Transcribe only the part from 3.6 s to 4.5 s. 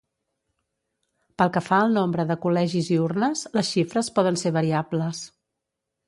xifres poden